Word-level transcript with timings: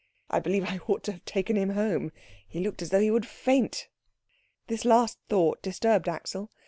I 0.31 0.39
believe 0.39 0.63
I 0.65 0.79
ought 0.87 1.03
to 1.03 1.11
have 1.11 1.25
taken 1.25 1.55
him 1.55 1.69
home. 1.69 2.11
He 2.47 2.59
looked 2.59 2.81
as 2.81 2.89
though 2.89 2.99
he 3.01 3.11
would 3.11 3.27
faint." 3.27 3.87
This 4.65 4.83
last 4.83 5.19
thought 5.29 5.61
disturbed 5.61 6.09
Axel. 6.09 6.49